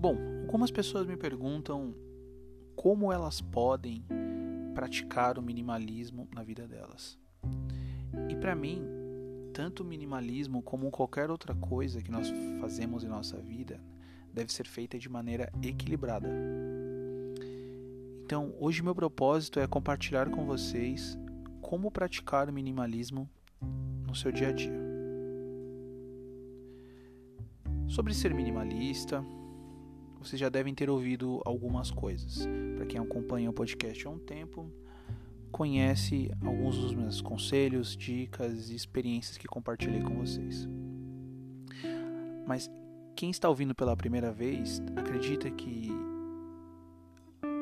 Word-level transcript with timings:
Bom, 0.00 0.16
algumas 0.46 0.70
pessoas 0.70 1.06
me 1.06 1.14
perguntam 1.14 1.94
como 2.74 3.12
elas 3.12 3.42
podem 3.42 4.02
praticar 4.74 5.38
o 5.38 5.42
minimalismo 5.42 6.26
na 6.34 6.42
vida 6.42 6.66
delas. 6.66 7.18
E 8.30 8.34
para 8.34 8.54
mim, 8.54 8.82
tanto 9.52 9.82
o 9.82 9.86
minimalismo 9.86 10.62
como 10.62 10.90
qualquer 10.90 11.30
outra 11.30 11.54
coisa 11.54 12.00
que 12.00 12.10
nós 12.10 12.32
fazemos 12.62 13.04
em 13.04 13.08
nossa 13.08 13.36
vida 13.36 13.78
deve 14.32 14.50
ser 14.50 14.66
feita 14.66 14.98
de 14.98 15.06
maneira 15.06 15.52
equilibrada. 15.62 16.30
Então, 18.24 18.54
hoje 18.58 18.82
meu 18.82 18.94
propósito 18.94 19.60
é 19.60 19.66
compartilhar 19.66 20.30
com 20.30 20.46
vocês 20.46 21.18
como 21.60 21.90
praticar 21.90 22.48
o 22.48 22.52
minimalismo 22.54 23.28
no 24.06 24.14
seu 24.14 24.32
dia 24.32 24.48
a 24.48 24.52
dia. 24.52 24.80
Sobre 27.86 28.14
ser 28.14 28.32
minimalista, 28.32 29.22
vocês 30.20 30.38
já 30.38 30.50
devem 30.50 30.74
ter 30.74 30.90
ouvido 30.90 31.40
algumas 31.46 31.90
coisas. 31.90 32.46
Para 32.76 32.84
quem 32.84 33.00
acompanha 33.00 33.48
o 33.48 33.52
podcast 33.54 34.06
há 34.06 34.10
um 34.10 34.18
tempo, 34.18 34.70
conhece 35.50 36.30
alguns 36.44 36.76
dos 36.76 36.94
meus 36.94 37.22
conselhos, 37.22 37.96
dicas 37.96 38.70
e 38.70 38.74
experiências 38.74 39.38
que 39.38 39.48
compartilhei 39.48 40.02
com 40.02 40.14
vocês. 40.14 40.68
Mas 42.46 42.70
quem 43.16 43.30
está 43.30 43.48
ouvindo 43.48 43.74
pela 43.74 43.96
primeira 43.96 44.30
vez 44.30 44.82
acredita 44.94 45.50
que 45.50 45.90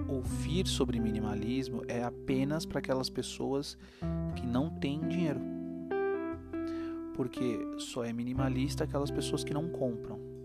ouvir 0.08 0.66
sobre 0.66 0.98
minimalismo 0.98 1.82
é 1.86 2.02
apenas 2.02 2.66
para 2.66 2.80
aquelas 2.80 3.08
pessoas 3.08 3.78
que 4.34 4.44
não 4.44 4.68
têm 4.68 5.00
dinheiro. 5.06 5.40
Porque 7.14 7.58
só 7.78 8.04
é 8.04 8.12
minimalista 8.12 8.84
aquelas 8.84 9.10
pessoas 9.10 9.44
que 9.44 9.54
não 9.54 9.68
compram. 9.68 10.37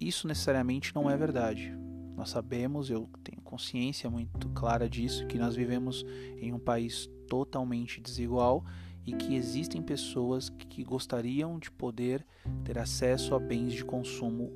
Isso 0.00 0.26
necessariamente 0.26 0.94
não 0.94 1.10
é 1.10 1.16
verdade. 1.16 1.76
Nós 2.16 2.30
sabemos, 2.30 2.90
eu 2.90 3.08
tenho 3.22 3.40
consciência 3.42 4.08
muito 4.08 4.48
clara 4.50 4.88
disso, 4.88 5.26
que 5.26 5.38
nós 5.38 5.54
vivemos 5.54 6.04
em 6.38 6.52
um 6.52 6.58
país 6.58 7.08
totalmente 7.28 8.00
desigual 8.00 8.64
e 9.06 9.12
que 9.12 9.34
existem 9.34 9.82
pessoas 9.82 10.48
que 10.48 10.82
gostariam 10.82 11.58
de 11.58 11.70
poder 11.70 12.26
ter 12.64 12.78
acesso 12.78 13.34
a 13.34 13.38
bens 13.38 13.72
de 13.72 13.84
consumo 13.84 14.50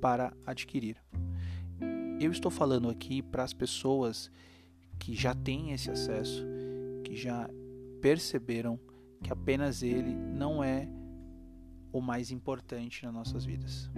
para 0.00 0.32
adquirir. 0.46 0.96
Eu 2.20 2.30
estou 2.30 2.50
falando 2.50 2.88
aqui 2.88 3.20
para 3.20 3.42
as 3.42 3.52
pessoas 3.52 4.30
que 4.98 5.14
já 5.14 5.34
têm 5.34 5.72
esse 5.72 5.90
acesso, 5.90 6.44
que 7.04 7.16
já 7.16 7.48
perceberam 8.00 8.78
que 9.22 9.32
apenas 9.32 9.82
ele 9.82 10.14
não 10.14 10.62
é 10.62 10.88
o 11.92 12.00
mais 12.00 12.30
importante 12.30 13.04
nas 13.04 13.12
nossas 13.12 13.44
vidas. 13.44 13.90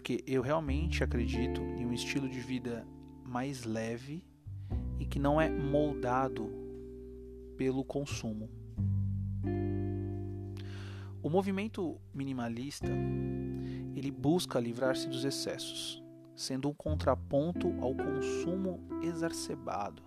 Porque 0.00 0.24
eu 0.26 0.40
realmente 0.40 1.04
acredito 1.04 1.60
em 1.60 1.84
um 1.84 1.92
estilo 1.92 2.26
de 2.26 2.40
vida 2.40 2.86
mais 3.22 3.64
leve 3.64 4.24
e 4.98 5.04
que 5.04 5.18
não 5.18 5.38
é 5.38 5.50
moldado 5.50 6.50
pelo 7.58 7.84
consumo. 7.84 8.48
O 11.22 11.28
movimento 11.28 12.00
minimalista, 12.14 12.88
ele 13.94 14.10
busca 14.10 14.58
livrar-se 14.58 15.06
dos 15.06 15.22
excessos, 15.22 16.02
sendo 16.34 16.70
um 16.70 16.72
contraponto 16.72 17.68
ao 17.78 17.94
consumo 17.94 18.80
exacerbado, 19.02 20.02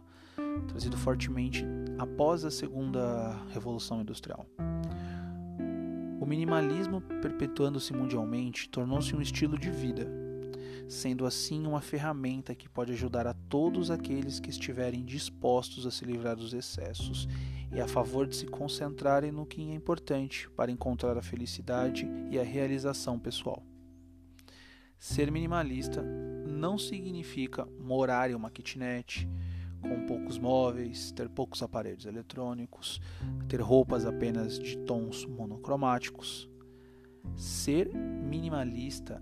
trazido 0.69 0.97
fortemente 0.97 1.63
após 1.99 2.43
a 2.43 2.49
segunda 2.49 3.45
revolução 3.51 4.01
industrial. 4.01 4.47
Minimalismo, 6.33 6.99
perpetuando-se 6.99 7.93
mundialmente, 7.93 8.67
tornou-se 8.67 9.15
um 9.15 9.21
estilo 9.21 9.55
de 9.55 9.69
vida, 9.69 10.09
sendo 10.89 11.27
assim 11.27 11.67
uma 11.67 11.79
ferramenta 11.79 12.55
que 12.55 12.67
pode 12.67 12.91
ajudar 12.91 13.27
a 13.27 13.35
todos 13.35 13.91
aqueles 13.91 14.39
que 14.39 14.49
estiverem 14.49 15.05
dispostos 15.05 15.85
a 15.85 15.91
se 15.91 16.03
livrar 16.03 16.35
dos 16.35 16.51
excessos 16.51 17.27
e 17.71 17.79
a 17.79 17.87
favor 17.87 18.25
de 18.25 18.35
se 18.35 18.47
concentrarem 18.47 19.31
no 19.31 19.45
que 19.45 19.61
é 19.61 19.75
importante 19.75 20.49
para 20.49 20.71
encontrar 20.71 21.15
a 21.19 21.21
felicidade 21.21 22.09
e 22.31 22.39
a 22.39 22.43
realização 22.43 23.19
pessoal. 23.19 23.61
Ser 24.97 25.31
minimalista 25.31 26.01
não 26.01 26.79
significa 26.79 27.67
morar 27.79 28.31
em 28.31 28.33
uma 28.33 28.49
kitnet 28.49 29.29
com 29.83 30.05
poucos 30.05 30.39
móveis, 30.39 31.11
ter 31.11 31.29
poucos 31.29 31.61
aparelhos 31.61 32.05
eletrônicos, 32.05 32.99
ter 33.47 33.61
roupas 33.61 34.05
apenas 34.05 34.57
de 34.57 34.77
tons 34.79 35.25
monocromáticos. 35.25 36.49
Ser 37.35 37.93
minimalista 37.93 39.21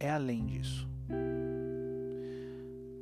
é 0.00 0.10
além 0.10 0.46
disso. 0.46 0.88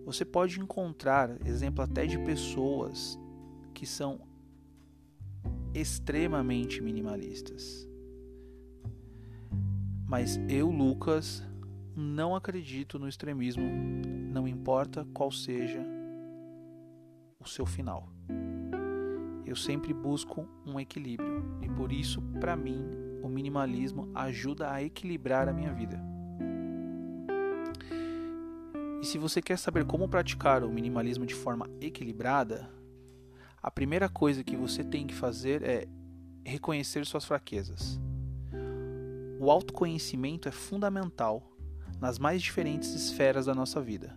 Você 0.05 0.25
pode 0.25 0.59
encontrar 0.61 1.31
exemplo 1.47 1.83
até 1.83 2.07
de 2.07 2.19
pessoas 2.19 3.19
que 3.73 3.87
são 3.87 4.21
extremamente 5.75 6.83
minimalistas. 6.83 7.89
Mas 10.07 10.39
eu, 10.49 10.71
Lucas, 10.71 11.43
não 11.97 12.35
acredito 12.37 12.99
no 12.99 13.09
extremismo, 13.09 13.65
não 14.33 14.49
importa 14.49 15.07
qual 15.13 15.31
seja 15.31 15.85
o 17.39 17.47
seu 17.47 17.67
final. 17.67 18.09
Eu 19.45 19.55
sempre 19.55 19.93
busco 19.93 20.49
um 20.65 20.81
equilíbrio 20.81 21.45
e 21.61 21.69
por 21.69 21.93
isso, 21.93 22.23
para 22.41 22.57
mim, 22.57 22.83
o 23.23 23.29
minimalismo 23.29 24.11
ajuda 24.15 24.73
a 24.73 24.83
equilibrar 24.83 25.49
a 25.49 25.53
minha 25.53 25.73
vida. 25.73 26.03
E 29.03 29.07
se 29.07 29.19
você 29.19 29.43
quer 29.43 29.59
saber 29.59 29.85
como 29.85 30.09
praticar 30.09 30.65
o 30.65 30.73
minimalismo 30.73 31.27
de 31.27 31.35
forma 31.35 31.69
equilibrada, 31.81 32.71
a 33.63 33.71
primeira 33.71 34.09
coisa 34.09 34.43
que 34.43 34.57
você 34.57 34.83
tem 34.83 35.07
que 35.07 35.15
fazer 35.15 35.63
é 35.63 35.87
reconhecer 36.45 37.05
suas 37.05 37.25
fraquezas. 37.25 38.01
O 39.39 39.51
autoconhecimento 39.51 40.49
é 40.49 40.53
fundamental 40.53 41.53
nas 42.01 42.19
mais 42.19 42.41
diferentes 42.41 42.95
esferas 42.95 43.47
da 43.47 43.55
nossa 43.55 43.81
vida, 43.81 44.17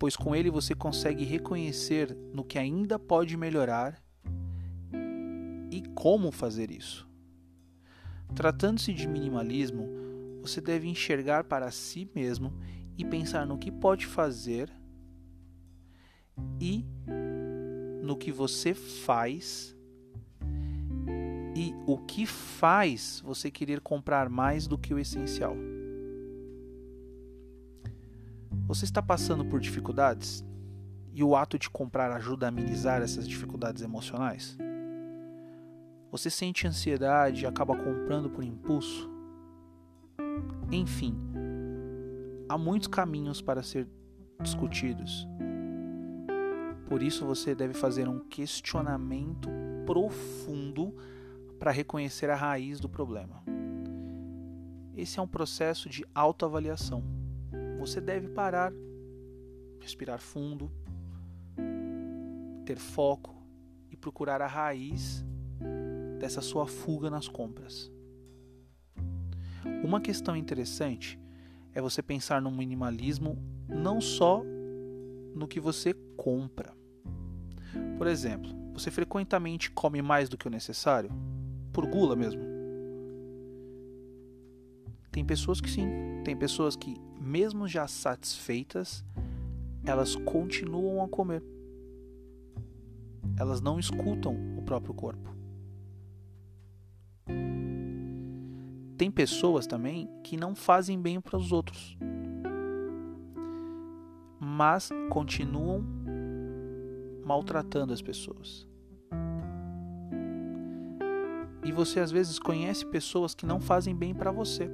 pois 0.00 0.16
com 0.16 0.34
ele 0.34 0.50
você 0.50 0.74
consegue 0.74 1.24
reconhecer 1.24 2.16
no 2.32 2.42
que 2.42 2.58
ainda 2.58 2.98
pode 2.98 3.36
melhorar 3.36 4.02
e 5.70 5.82
como 5.94 6.32
fazer 6.32 6.70
isso. 6.70 7.06
Tratando-se 8.34 8.94
de 8.94 9.06
minimalismo, 9.06 9.86
você 10.40 10.58
deve 10.58 10.88
enxergar 10.88 11.44
para 11.44 11.70
si 11.70 12.10
mesmo 12.14 12.50
e 12.96 13.04
pensar 13.04 13.46
no 13.46 13.58
que 13.58 13.70
pode 13.70 14.06
fazer 14.06 14.72
e 16.58 16.82
no 18.02 18.16
que 18.16 18.32
você 18.32 18.72
faz 18.72 19.76
e 21.54 21.74
o 21.86 21.98
que 21.98 22.24
faz 22.24 23.20
você 23.22 23.50
querer 23.50 23.82
comprar 23.82 24.30
mais 24.30 24.66
do 24.66 24.78
que 24.78 24.94
o 24.94 24.98
essencial. 24.98 25.54
Você 28.70 28.84
está 28.84 29.02
passando 29.02 29.44
por 29.44 29.58
dificuldades 29.58 30.44
e 31.12 31.24
o 31.24 31.34
ato 31.34 31.58
de 31.58 31.68
comprar 31.68 32.12
ajuda 32.12 32.46
a 32.46 32.50
amenizar 32.50 33.02
essas 33.02 33.26
dificuldades 33.26 33.82
emocionais? 33.82 34.56
Você 36.12 36.30
sente 36.30 36.68
ansiedade 36.68 37.42
e 37.42 37.46
acaba 37.48 37.76
comprando 37.76 38.30
por 38.30 38.44
impulso? 38.44 39.10
Enfim, 40.70 41.18
há 42.48 42.56
muitos 42.56 42.86
caminhos 42.86 43.42
para 43.42 43.60
ser 43.60 43.88
discutidos. 44.40 45.26
Por 46.86 47.02
isso 47.02 47.26
você 47.26 47.56
deve 47.56 47.74
fazer 47.74 48.08
um 48.08 48.20
questionamento 48.20 49.48
profundo 49.84 50.94
para 51.58 51.72
reconhecer 51.72 52.30
a 52.30 52.36
raiz 52.36 52.78
do 52.78 52.88
problema. 52.88 53.42
Esse 54.96 55.18
é 55.18 55.22
um 55.22 55.26
processo 55.26 55.88
de 55.88 56.06
autoavaliação. 56.14 57.19
Você 57.80 57.98
deve 57.98 58.28
parar, 58.28 58.70
respirar 59.80 60.20
fundo, 60.20 60.70
ter 62.66 62.76
foco 62.76 63.42
e 63.90 63.96
procurar 63.96 64.42
a 64.42 64.46
raiz 64.46 65.24
dessa 66.18 66.42
sua 66.42 66.66
fuga 66.66 67.08
nas 67.08 67.26
compras. 67.26 67.90
Uma 69.82 69.98
questão 69.98 70.36
interessante 70.36 71.18
é 71.72 71.80
você 71.80 72.02
pensar 72.02 72.42
no 72.42 72.50
minimalismo 72.50 73.38
não 73.66 73.98
só 73.98 74.44
no 75.34 75.48
que 75.48 75.58
você 75.58 75.94
compra. 76.18 76.76
Por 77.96 78.06
exemplo, 78.06 78.50
você 78.74 78.90
frequentemente 78.90 79.70
come 79.70 80.02
mais 80.02 80.28
do 80.28 80.36
que 80.36 80.46
o 80.46 80.50
necessário? 80.50 81.10
Por 81.72 81.86
gula 81.86 82.14
mesmo? 82.14 82.49
Tem 85.10 85.24
pessoas 85.24 85.60
que 85.60 85.70
sim, 85.70 85.88
tem 86.24 86.36
pessoas 86.36 86.76
que, 86.76 86.96
mesmo 87.20 87.66
já 87.66 87.86
satisfeitas, 87.86 89.04
elas 89.84 90.14
continuam 90.14 91.02
a 91.02 91.08
comer. 91.08 91.42
Elas 93.38 93.60
não 93.60 93.78
escutam 93.78 94.36
o 94.56 94.62
próprio 94.62 94.94
corpo. 94.94 95.40
tem 99.00 99.10
pessoas 99.10 99.66
também 99.66 100.10
que 100.22 100.36
não 100.36 100.54
fazem 100.54 101.00
bem 101.00 101.22
para 101.22 101.34
os 101.34 101.52
outros, 101.52 101.96
mas 104.38 104.90
continuam 105.08 105.82
maltratando 107.24 107.94
as 107.94 108.02
pessoas. 108.02 108.68
E 111.64 111.72
você 111.72 111.98
às 111.98 112.10
vezes 112.10 112.38
conhece 112.38 112.84
pessoas 112.84 113.34
que 113.34 113.46
não 113.46 113.58
fazem 113.58 113.96
bem 113.96 114.14
para 114.14 114.30
você, 114.30 114.70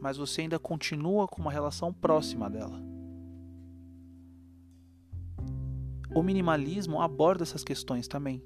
mas 0.00 0.16
você 0.16 0.42
ainda 0.42 0.58
continua 0.58 1.26
com 1.26 1.40
uma 1.40 1.50
relação 1.50 1.92
próxima 1.92 2.48
dela. 2.48 2.80
O 6.14 6.22
minimalismo 6.22 7.00
aborda 7.00 7.42
essas 7.42 7.62
questões 7.62 8.08
também, 8.08 8.42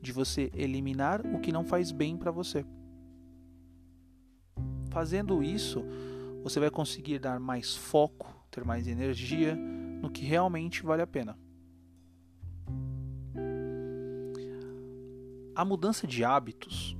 de 0.00 0.12
você 0.12 0.50
eliminar 0.54 1.24
o 1.26 1.40
que 1.40 1.52
não 1.52 1.64
faz 1.64 1.90
bem 1.90 2.16
para 2.16 2.30
você. 2.30 2.64
Fazendo 4.90 5.42
isso, 5.42 5.82
você 6.42 6.60
vai 6.60 6.70
conseguir 6.70 7.18
dar 7.18 7.40
mais 7.40 7.74
foco, 7.74 8.34
ter 8.50 8.64
mais 8.64 8.86
energia 8.86 9.56
no 9.56 10.10
que 10.10 10.24
realmente 10.24 10.82
vale 10.82 11.02
a 11.02 11.06
pena. 11.06 11.38
a 15.54 15.64
mudança 15.64 16.06
de 16.06 16.24
hábitos 16.24 16.96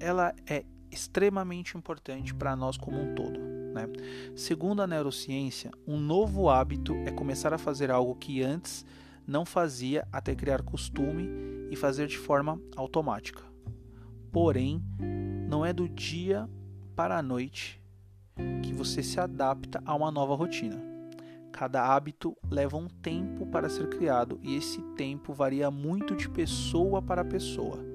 ela 0.00 0.34
é 0.46 0.64
extremamente 0.90 1.76
importante 1.76 2.34
para 2.34 2.56
nós 2.56 2.76
como 2.76 3.00
um 3.00 3.14
todo. 3.14 3.38
Né? 3.38 3.86
Segundo 4.34 4.82
a 4.82 4.86
neurociência, 4.86 5.70
um 5.86 5.98
novo 5.98 6.48
hábito 6.48 6.94
é 7.06 7.10
começar 7.10 7.52
a 7.52 7.58
fazer 7.58 7.90
algo 7.90 8.14
que 8.14 8.42
antes 8.42 8.84
não 9.26 9.44
fazia 9.44 10.06
até 10.10 10.34
criar 10.34 10.62
costume 10.62 11.28
e 11.70 11.76
fazer 11.76 12.06
de 12.06 12.16
forma 12.16 12.60
automática. 12.76 13.42
Porém, 14.32 14.82
não 15.48 15.64
é 15.64 15.72
do 15.72 15.88
dia 15.88 16.48
para 16.96 17.18
a 17.18 17.22
noite 17.22 17.82
que 18.62 18.72
você 18.72 19.02
se 19.02 19.20
adapta 19.20 19.82
a 19.84 19.94
uma 19.94 20.10
nova 20.10 20.34
rotina. 20.34 20.88
Cada 21.52 21.84
hábito 21.94 22.36
leva 22.50 22.76
um 22.76 22.88
tempo 22.88 23.46
para 23.46 23.68
ser 23.68 23.88
criado 23.88 24.38
e 24.42 24.54
esse 24.54 24.80
tempo 24.94 25.32
varia 25.32 25.70
muito 25.70 26.14
de 26.14 26.28
pessoa 26.28 27.02
para 27.02 27.24
pessoa. 27.24 27.87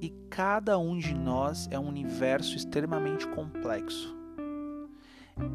E 0.00 0.10
cada 0.30 0.78
um 0.78 0.96
de 0.96 1.14
nós 1.14 1.68
é 1.70 1.78
um 1.78 1.88
universo 1.88 2.56
extremamente 2.56 3.26
complexo. 3.28 4.16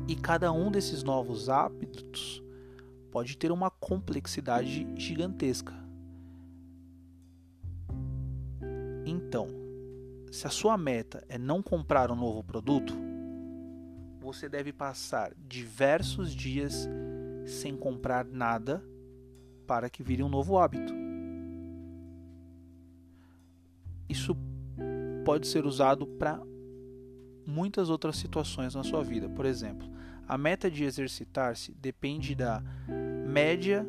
E 0.07 0.15
cada 0.15 0.51
um 0.51 0.69
desses 0.69 1.03
novos 1.03 1.49
hábitos 1.49 2.43
pode 3.11 3.37
ter 3.37 3.51
uma 3.51 3.71
complexidade 3.71 4.87
gigantesca. 4.95 5.73
Então, 9.05 9.47
se 10.31 10.45
a 10.45 10.49
sua 10.49 10.77
meta 10.77 11.23
é 11.29 11.37
não 11.37 11.61
comprar 11.61 12.11
um 12.11 12.15
novo 12.15 12.43
produto, 12.43 12.93
você 14.19 14.49
deve 14.49 14.73
passar 14.73 15.33
diversos 15.37 16.35
dias 16.35 16.87
sem 17.45 17.77
comprar 17.77 18.25
nada 18.25 18.83
para 19.65 19.89
que 19.89 20.03
vire 20.03 20.23
um 20.23 20.29
novo 20.29 20.57
hábito. 20.57 21.04
Isso 24.07 24.35
pode 25.23 25.47
ser 25.47 25.65
usado 25.65 26.05
para 26.05 26.41
muitas 27.45 27.89
outras 27.89 28.17
situações 28.17 28.75
na 28.75 28.83
sua 28.83 29.03
vida. 29.03 29.29
Por 29.29 29.45
exemplo, 29.45 29.87
a 30.27 30.37
meta 30.37 30.69
de 30.69 30.83
exercitar-se 30.83 31.73
depende 31.73 32.35
da 32.35 32.63
média 33.27 33.85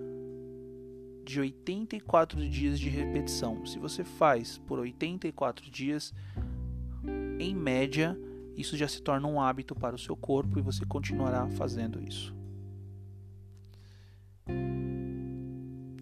de 1.25 1.41
84 1.41 2.49
dias 2.49 2.79
de 2.79 2.89
repetição. 2.89 3.67
Se 3.67 3.79
você 3.79 4.05
faz 4.05 4.59
por 4.59 4.79
84 4.79 5.71
dias, 5.71 6.15
em 7.39 7.55
média, 7.55 8.19
isso 8.57 8.77
já 8.77 8.87
se 8.87 9.03
torna 9.03 9.27
um 9.27 9.41
hábito 9.41 9.75
para 9.75 9.95
o 9.95 9.99
seu 9.99 10.17
corpo 10.17 10.59
e 10.59 10.63
você 10.63 10.85
continuará 10.87 11.49
fazendo 11.49 12.03
isso. 12.03 12.35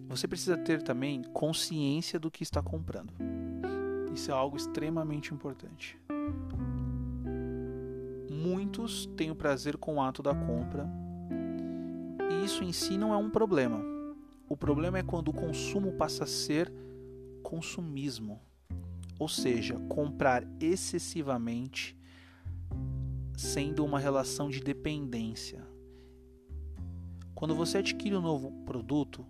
Você 0.07 0.27
precisa 0.27 0.57
ter 0.57 0.81
também 0.81 1.23
consciência 1.23 2.17
do 2.17 2.31
que 2.31 2.43
está 2.43 2.61
comprando. 2.61 3.13
Isso 4.15 4.31
é 4.31 4.33
algo 4.33 4.55
extremamente 4.55 5.33
importante. 5.33 5.99
Muitos 8.31 9.07
têm 9.17 9.29
o 9.29 9.35
prazer 9.35 9.75
com 9.75 9.95
o 9.95 10.01
ato 10.01 10.23
da 10.23 10.33
compra, 10.33 10.87
e 12.31 12.45
isso 12.45 12.63
em 12.63 12.71
si 12.71 12.97
não 12.97 13.13
é 13.13 13.17
um 13.17 13.29
problema. 13.29 13.83
O 14.47 14.55
problema 14.55 14.97
é 14.97 15.03
quando 15.03 15.27
o 15.27 15.33
consumo 15.33 15.91
passa 15.91 16.23
a 16.23 16.27
ser 16.27 16.71
consumismo, 17.43 18.39
ou 19.19 19.27
seja, 19.27 19.77
comprar 19.89 20.47
excessivamente 20.61 21.99
sendo 23.35 23.83
uma 23.83 23.99
relação 23.99 24.49
de 24.49 24.61
dependência. 24.61 25.61
Quando 27.33 27.53
você 27.53 27.79
adquire 27.79 28.15
um 28.15 28.21
novo 28.21 28.49
produto, 28.65 29.25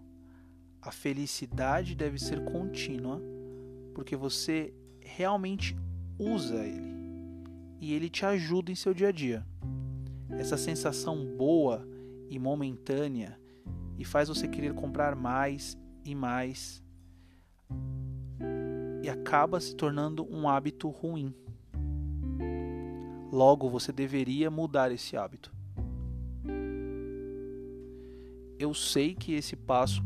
a 0.80 0.92
felicidade 0.92 1.96
deve 1.96 2.20
ser 2.20 2.46
contínua, 2.46 3.20
porque 3.96 4.16
você 4.16 4.74
realmente 5.00 5.76
usa 6.20 6.66
ele 6.66 6.94
e 7.80 7.94
ele 7.94 8.10
te 8.10 8.26
ajuda 8.26 8.72
em 8.72 8.76
seu 8.76 8.94
dia 8.94 9.08
a 9.08 9.12
dia. 9.12 9.48
Essa 10.30 10.58
sensação 10.58 11.26
boa 11.38 11.88
e 12.30 12.38
momentânea 12.38 13.40
e 13.98 14.04
faz 14.04 14.28
você 14.28 14.48
querer 14.50 14.74
comprar 14.74 15.16
mais 15.16 15.78
e 16.04 16.14
mais 16.14 16.84
e 19.02 19.10
acaba 19.10 19.60
se 19.62 19.74
tornando 19.76 20.28
um 20.30 20.50
hábito 20.50 20.90
ruim. 20.90 21.34
Logo, 23.32 23.70
você 23.70 23.92
deveria 23.92 24.52
mudar 24.52 24.92
esse 24.92 25.16
hábito. 25.16 25.54
Eu 28.58 28.74
sei 28.74 29.14
que 29.14 29.34
esse 29.34 29.56
passo 29.56 30.04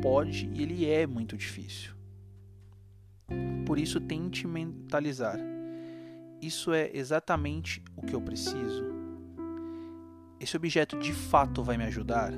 pode 0.00 0.48
e 0.54 0.62
ele 0.62 0.86
é 0.86 1.06
muito 1.06 1.36
difícil. 1.36 1.95
Por 3.66 3.80
isso, 3.80 4.00
tente 4.00 4.46
mentalizar. 4.46 5.36
Isso 6.40 6.72
é 6.72 6.88
exatamente 6.94 7.82
o 7.96 8.02
que 8.02 8.14
eu 8.14 8.20
preciso? 8.20 8.84
Esse 10.38 10.56
objeto 10.56 10.96
de 10.98 11.12
fato 11.12 11.64
vai 11.64 11.76
me 11.76 11.84
ajudar? 11.84 12.32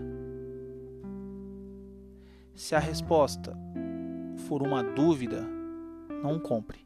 Se 2.54 2.74
a 2.74 2.78
resposta 2.78 3.54
for 4.48 4.62
uma 4.62 4.82
dúvida, 4.82 5.46
não 6.22 6.38
compre. 6.38 6.80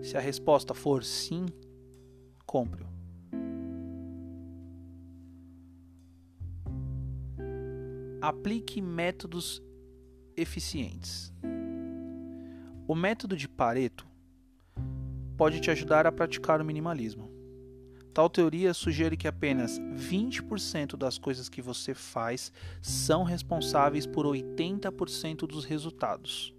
Se 0.00 0.16
a 0.16 0.20
resposta 0.20 0.72
for 0.72 1.02
sim, 1.02 1.46
compre-o. 2.46 2.86
Aplique 8.20 8.80
métodos 8.80 9.60
eficientes. 10.36 11.32
O 12.88 12.94
método 12.94 13.36
de 13.36 13.48
Pareto 13.48 14.04
pode 15.36 15.60
te 15.60 15.70
ajudar 15.70 16.06
a 16.06 16.10
praticar 16.10 16.60
o 16.60 16.64
minimalismo. 16.64 17.30
Tal 18.12 18.28
teoria 18.28 18.74
sugere 18.74 19.16
que 19.16 19.28
apenas 19.28 19.78
20% 19.78 20.96
das 20.96 21.18
coisas 21.18 21.48
que 21.48 21.62
você 21.62 21.94
faz 21.94 22.50
são 22.82 23.22
responsáveis 23.22 24.06
por 24.06 24.26
80% 24.26 25.46
dos 25.46 25.64
resultados. 25.64 26.52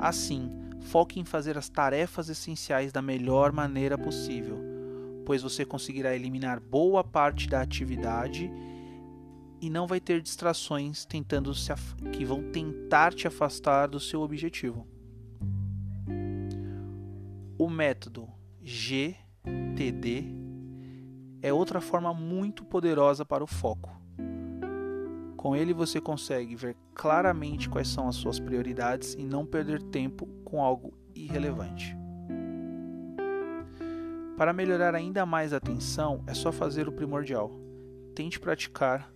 Assim, 0.00 0.50
foque 0.80 1.20
em 1.20 1.24
fazer 1.24 1.56
as 1.56 1.68
tarefas 1.68 2.28
essenciais 2.28 2.90
da 2.90 3.02
melhor 3.02 3.52
maneira 3.52 3.96
possível 3.96 4.70
pois 5.30 5.42
você 5.42 5.64
conseguirá 5.64 6.12
eliminar 6.12 6.58
boa 6.58 7.04
parte 7.04 7.48
da 7.48 7.60
atividade 7.60 8.50
e 9.60 9.70
não 9.70 9.86
vai 9.86 10.00
ter 10.00 10.20
distrações 10.20 11.04
tentando 11.04 11.54
se 11.54 11.72
que 12.12 12.24
vão 12.24 12.50
tentar 12.50 13.14
te 13.14 13.28
afastar 13.28 13.86
do 13.86 14.00
seu 14.00 14.22
objetivo. 14.22 14.84
O 17.60 17.68
método 17.68 18.26
GTD 18.62 20.34
é 21.42 21.52
outra 21.52 21.78
forma 21.78 22.14
muito 22.14 22.64
poderosa 22.64 23.22
para 23.22 23.44
o 23.44 23.46
foco. 23.46 23.94
Com 25.36 25.54
ele 25.54 25.74
você 25.74 26.00
consegue 26.00 26.56
ver 26.56 26.74
claramente 26.94 27.68
quais 27.68 27.88
são 27.88 28.08
as 28.08 28.16
suas 28.16 28.40
prioridades 28.40 29.12
e 29.12 29.26
não 29.26 29.44
perder 29.44 29.82
tempo 29.82 30.26
com 30.42 30.62
algo 30.62 30.94
irrelevante. 31.14 31.94
Para 34.38 34.54
melhorar 34.54 34.94
ainda 34.94 35.26
mais 35.26 35.52
a 35.52 35.58
atenção, 35.58 36.24
é 36.26 36.32
só 36.32 36.50
fazer 36.50 36.88
o 36.88 36.92
primordial. 36.92 37.50
Tente 38.14 38.40
praticar 38.40 39.12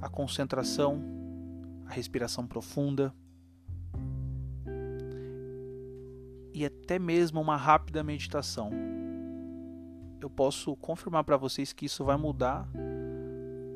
a 0.00 0.08
concentração, 0.08 1.02
a 1.84 1.92
respiração 1.92 2.46
profunda 2.46 3.14
e 6.54 6.64
até 6.64 7.00
mesmo 7.00 7.40
uma 7.40 7.56
rápida 7.56 8.04
meditação. 8.04 8.70
Eu 10.20 10.30
posso 10.30 10.76
confirmar 10.76 11.24
para 11.24 11.36
vocês 11.36 11.72
que 11.72 11.86
isso 11.86 12.04
vai 12.04 12.16
mudar 12.16 12.66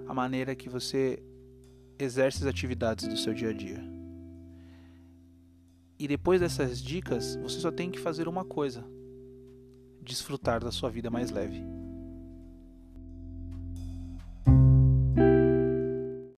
a 0.07 0.15
maneira 0.15 0.55
que 0.55 0.69
você 0.69 1.21
exerce 1.99 2.39
as 2.39 2.47
atividades 2.47 3.09
do 3.09 3.17
seu 3.17 3.35
dia 3.35 3.51
a 3.51 3.53
dia. 3.53 3.83
E 5.99 6.07
depois 6.07 6.41
dessas 6.41 6.81
dicas, 6.81 7.35
você 7.43 7.59
só 7.59 7.73
tem 7.73 7.91
que 7.91 7.99
fazer 7.99 8.29
uma 8.29 8.45
coisa: 8.45 8.85
desfrutar 10.01 10.61
da 10.63 10.71
sua 10.71 10.89
vida 10.89 11.11
mais 11.11 11.33
leve. 11.33 11.78